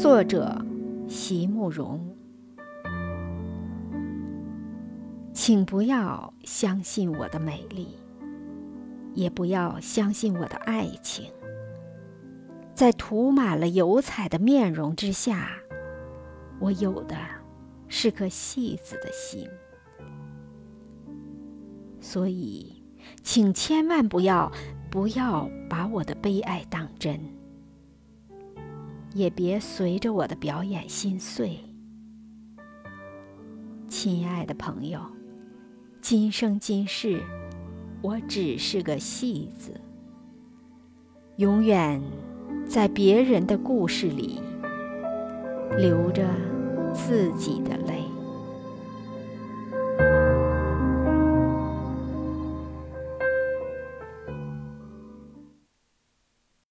[0.00, 0.56] 作者：
[1.08, 2.16] 席慕容。
[5.32, 7.98] 请不要相信我的美丽，
[9.12, 11.28] 也不要相信我的爱情。
[12.76, 15.48] 在涂满了油彩的面容之下，
[16.60, 17.16] 我有的
[17.88, 19.48] 是颗戏子的心。
[22.00, 22.84] 所以，
[23.24, 24.52] 请千万不要
[24.92, 27.20] 不要把我的悲哀当真，
[29.14, 31.58] 也别随着我的表演心碎。
[33.88, 35.00] 亲爱的朋友。
[36.00, 37.20] 今生今世，
[38.00, 39.78] 我只是个戏子，
[41.36, 42.00] 永远
[42.66, 44.40] 在别人的故事里
[45.76, 46.24] 留着
[46.94, 47.77] 自己的。